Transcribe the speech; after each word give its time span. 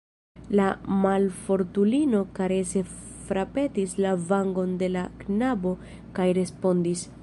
La 0.59 0.69
malfortulino 1.01 2.21
karese 2.41 2.83
frapetis 3.27 3.95
la 4.05 4.15
vangon 4.33 4.75
de 4.85 4.93
la 4.99 5.07
knabo 5.25 5.79
kaj 6.19 6.31
respondis: 6.43 7.11